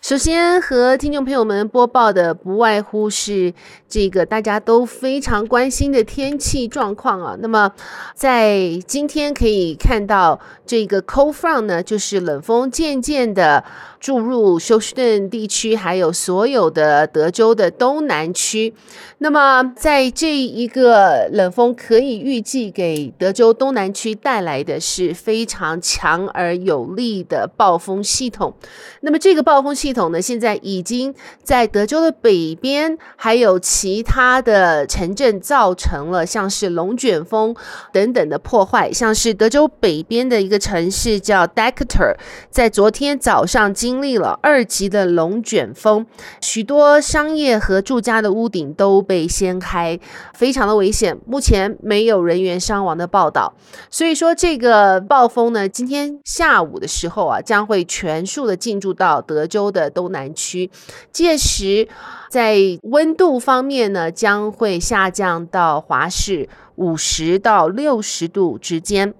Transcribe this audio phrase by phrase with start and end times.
[0.00, 3.52] 首先和听众朋友们播报的不外乎是
[3.88, 7.36] 这个大家都非常关心的天气状况啊。
[7.40, 7.72] 那么
[8.14, 13.64] 在今天可以看到这个 cold front 呢，就是冷锋渐渐的
[13.98, 18.72] 注入休斯顿地区，还有所有的德州的东南区。
[19.18, 28.54] 那么在这一个冷锋可以预计给德州东南区带来的是非常强而有力的暴风系统。
[29.00, 29.87] 那么这个暴风系。
[29.88, 37.56] 系统呢，现在已经在德州的北边，还有其他的城镇造成了像是龙卷风
[37.90, 38.92] 等等的破坏。
[38.92, 42.16] 像是德州北边的一个城市叫 Decatur，
[42.50, 46.04] 在昨天早上经历了二级的龙卷风，
[46.42, 49.98] 许多商业和住家的屋顶都被掀开，
[50.34, 51.16] 非常的危险。
[51.24, 53.54] 目前没有人员伤亡的报道。
[53.88, 59.77] 所以说，这个暴风呢，今天下午的时候啊，将会全数的进驻到德州的。
[59.78, 60.70] 的东南区，
[61.12, 61.88] 届时
[62.28, 69.14] 在温度方面呢，将会下降到华氏五十到六十度之间。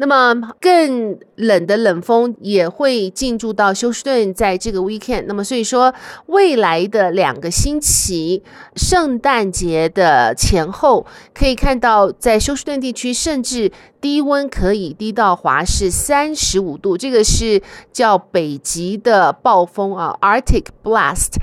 [0.00, 5.24] 那么更冷的冷风也会进驻到休斯顿，在这个 weekend。
[5.26, 5.92] 那么所以说，
[6.26, 8.44] 未来的两个星期，
[8.76, 11.04] 圣诞节的前后，
[11.34, 17.60] 可以看到在休斯顿地区，甚至低温可以低到华氏三十五度，这个是
[17.92, 21.38] 叫北极的暴风啊，Arctic Blast。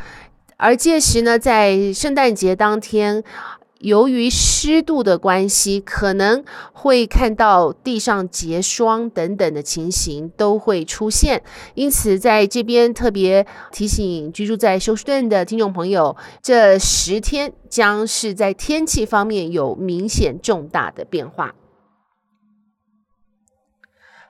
[0.55, 3.21] 而届时呢，在圣诞节当天。
[3.86, 11.44] 由于湿度的关系，可能会看到地上结霜等等的情形都会出现，
[11.75, 21.53] 因此在这边特别提醒居住在休斯顿的听众朋友，这十天将是在天气方面有明显重大的变化。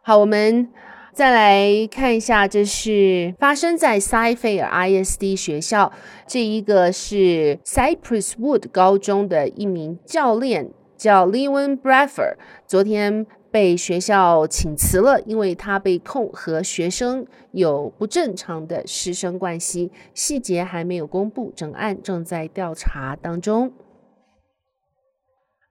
[0.02, 0.70] 好，我们。
[1.16, 5.90] 再来看一下，这是发生在塞菲尔 ISD 学校，
[6.28, 12.36] 这一个是 Cypress Wood 高中的一名教练，叫 Lewin Bradford，
[12.68, 23.72] 昨天被学校请辞了，因为他被控和学生有不正常的师生关系，细节还没有公布，整案正在调查当中。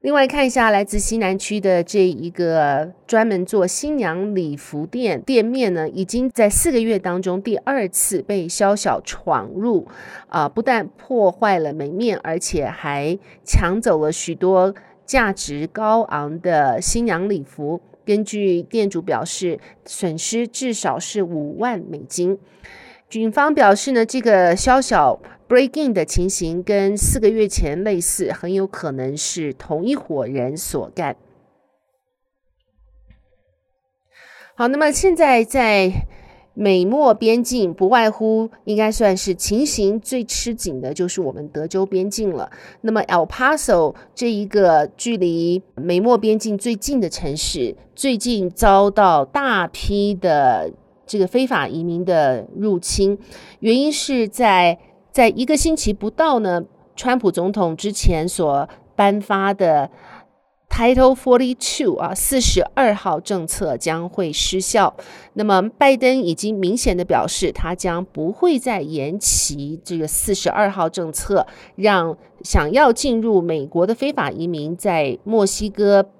[0.04, 9.88] 另外看一下，来自西南区的这一个专门做新娘礼服店店面呢，已经在四个月当中第二次被宵小闯入，
[10.28, 14.74] 啊、不但破坏了门面，而且还抢走了许多
[15.06, 17.80] 价值高昂的新娘礼服。
[18.04, 22.38] 根据店主表示，损失至少是五万美金。
[23.08, 25.18] 警方表示呢，这个宵小
[25.48, 31.16] break in 的情形跟四个月前类似，很有可能是同一伙人所干。
[34.56, 36.06] 好，那么现在在
[36.54, 42.50] 美墨边境，不外乎应该算是情形最吃紧的，就是我们德州边境了。
[42.82, 50.72] 那么 El Paso 这一个距离美墨边境最近的城市，最近遭到大批的。
[51.06, 53.18] 这个非法移民的入侵，
[53.60, 54.78] 原因是在
[55.14, 56.64] 在一个星期不到呢，
[56.96, 59.88] 川普总统之前所颁发的
[60.68, 64.96] Title Forty Two 啊，四十二号政策将会失效。
[65.34, 71.46] 那么拜登已经明显的表示，他将不会再延期这个四十二号政策，
[71.76, 76.10] 让想要进入美国的非法移民在墨西哥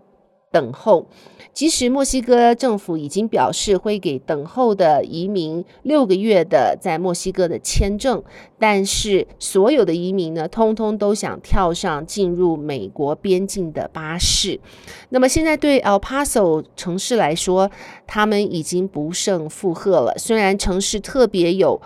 [0.54, 1.08] 等候。
[1.52, 8.22] 即使墨西哥政府已经表示会给等候的移民六个月的在墨西哥的签证，
[8.58, 14.58] 但是所有的移民呢，通通都想跳上进入美国边境的巴士。
[15.10, 17.70] 那么现在对 El Paso 城市来说，
[18.06, 20.14] 他们已经不胜负荷了。
[20.16, 21.80] 虽然城市特别有。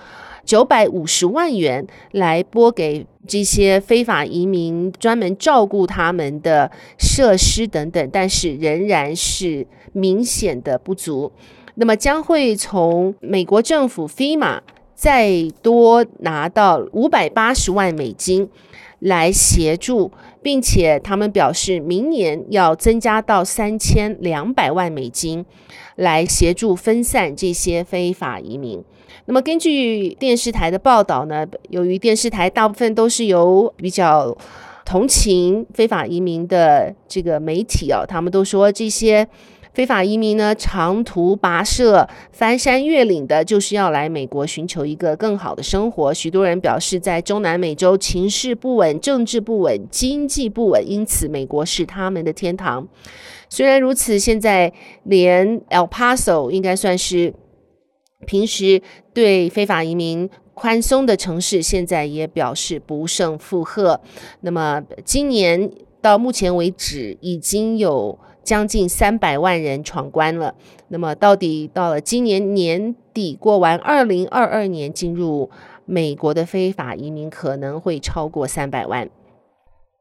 [0.45, 11.31] 九百五十万元来拨给这些非法移民，专门照顾他们的设施等等，但是仍然是明显的不足。
[11.75, 14.59] 那么将会从美国政府 FEMA
[14.95, 18.49] 再多拿到五百八十万美金
[18.99, 20.11] 来协助，
[20.43, 25.47] 并且他们表示明年要增加到三千两百万美金
[25.95, 28.83] 来协助分散这些非法移民。
[29.27, 34.37] 那么根据电视台的报道呢，由于电视台大部分都是由比较
[34.85, 39.29] 同情非法移民的这个媒体哦，他们都说这些。
[39.75, 46.13] 非法移民呢，长途跋涉、翻山越岭的，就是要来美国寻求一个更好的生活。
[46.13, 52.89] 许多人表示，在中南美洲情势不稳、政治不稳、经济不稳，因此美国是他们的天堂。
[53.49, 54.73] 虽然如此，现在
[55.05, 57.33] 连 El Paso 应该算是
[58.27, 58.83] 平时
[59.13, 64.01] 对非法移民宽松的城市，现在也表示不胜负荷。
[64.41, 65.71] 那么，今年
[66.01, 68.19] 到目前为止，已经有。
[68.45, 70.55] 将近三百万人闯关了。
[70.89, 75.51] 那么，到底到了今年年底过完二零二二年，进入
[75.85, 79.11] 美国的非法移民可能会超过三百万。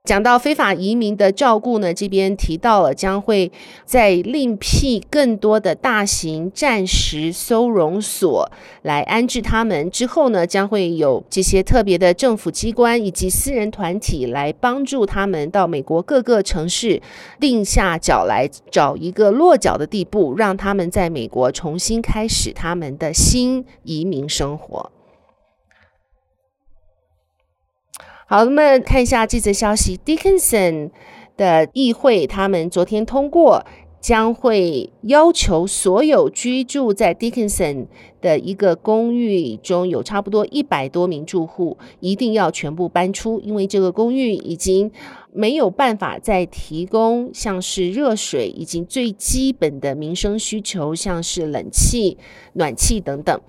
[0.07, 3.51] 讲到非法移民的照顾呢，这边提到了将会
[3.83, 8.49] 在另辟更多的大型暂时收容所
[8.83, 9.91] 来安置他们。
[9.91, 17.01] 之后呢，将会有这些特别的政府机关以及私人团体来帮助他们到美国各个城市
[17.37, 24.89] 定下脚来，找一个落脚的地步，让他们在美国重新开始他们的新移民生活。
[28.29, 30.89] 好，那么看一下这则消息，Dickinson
[31.37, 33.65] 的议会他们昨天通过，
[34.01, 37.87] 将会要求所有居住在 Dickinson
[38.19, 44.91] 的一个公寓中有差不多一百多名住户，一定要全部搬出，因为这个公寓已经
[45.37, 52.17] 没有办法再提供像是热水以及最基本的民生需求，像是冷气、
[52.53, 53.39] 暖气等等。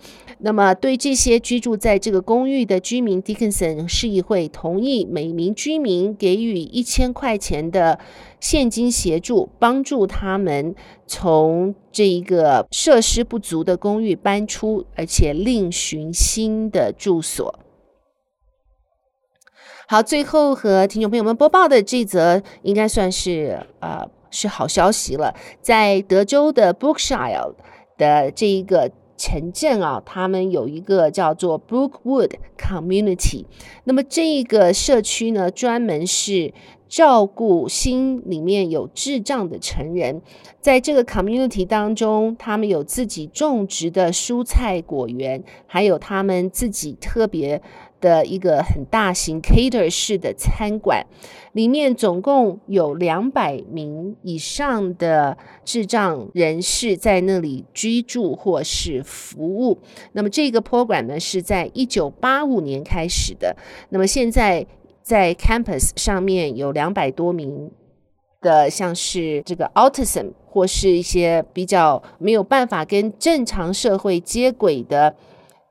[0.40, 7.98] 那么，对这些居住在这个公寓的居民，Dickinson 市议会同意每名居民给予一千块钱的
[8.38, 10.74] 现金协助，帮助他们
[11.06, 17.58] 从这一个设施不足的公寓搬出，而且另寻新的住所。
[19.90, 27.54] 好，最后和听众朋友们播报的这则应该算是呃是好消息了，在德州的 Brookshire
[27.96, 28.90] 的这一个。
[29.20, 33.46] 城镇啊，他们有一个叫做 Brookwood Community。
[33.82, 36.54] 那么这个社区呢，专门是
[36.88, 40.22] 照顾心里面有智障的成人。
[40.60, 47.60] 在这个 community 当中，他们有自己种植的蔬菜果园，还有他们自己特别。
[48.00, 51.04] 的一个很大型 cater 式的餐馆，
[51.52, 59.80] 里面总共有两百名以上的智障人士在那里居住或是服务。
[60.12, 63.56] 那么这个 program 呢，是在一九八五年开始的。
[63.88, 64.64] 那么现在
[65.08, 67.70] 在 campus 上面有两百多名
[68.42, 75.16] 的，像是这个 autism 或是一些比较没有办法跟正常社会接轨的。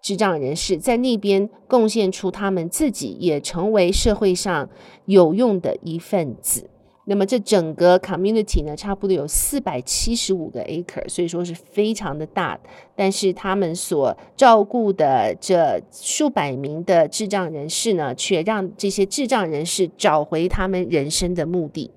[0.01, 4.67] 智障人士在那边贡献出他们自己，也成为社会上
[5.05, 6.67] 有用的一份子。
[7.09, 12.59] 那么这整个 community 呢，差不多有四百七十五个 acre，所以说是非常的大。
[12.95, 21.91] 但是他们所照顾的这数百名的智障人士呢，却让这些智障人士找回他们人生的目的。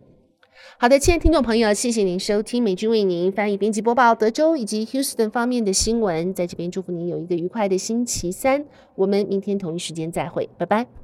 [0.79, 6.33] 好的，亲爱的听众朋友，谢谢您收听美君为您翻译、编辑、播报德州以及 Houston 方面的新闻。
[6.33, 8.65] 在这边祝福您有一个愉快的星期三。
[8.95, 11.00] 我们明天同一时间再会，拜拜。